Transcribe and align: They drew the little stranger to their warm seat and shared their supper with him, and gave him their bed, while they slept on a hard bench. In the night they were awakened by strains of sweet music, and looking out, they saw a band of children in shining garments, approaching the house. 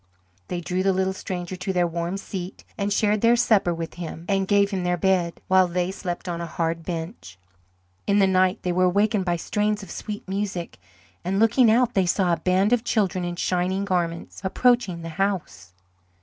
They 0.47 0.61
drew 0.61 0.81
the 0.81 0.93
little 0.93 1.13
stranger 1.13 1.55
to 1.55 1.71
their 1.71 1.85
warm 1.85 2.17
seat 2.17 2.63
and 2.75 2.91
shared 2.91 3.21
their 3.21 3.35
supper 3.35 3.71
with 3.71 3.93
him, 4.01 4.25
and 4.27 4.47
gave 4.47 4.71
him 4.71 4.83
their 4.83 4.97
bed, 4.97 5.39
while 5.47 5.67
they 5.67 5.91
slept 5.91 6.27
on 6.27 6.41
a 6.41 6.47
hard 6.47 6.81
bench. 6.81 7.37
In 8.07 8.17
the 8.17 8.25
night 8.25 8.63
they 8.63 8.71
were 8.71 8.85
awakened 8.85 9.25
by 9.25 9.35
strains 9.35 9.83
of 9.83 9.91
sweet 9.91 10.27
music, 10.27 10.79
and 11.23 11.37
looking 11.39 11.69
out, 11.69 11.93
they 11.93 12.07
saw 12.07 12.33
a 12.33 12.37
band 12.37 12.73
of 12.73 12.83
children 12.83 13.23
in 13.23 13.35
shining 13.35 13.85
garments, 13.85 14.41
approaching 14.43 15.03
the 15.03 15.09
house. 15.21 15.71